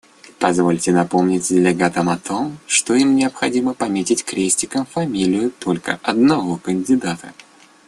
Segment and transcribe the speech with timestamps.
[0.39, 7.33] Позвольте напомнить делегатам о том, что им необходимо пометить крестиком фамилию только одного кандидата.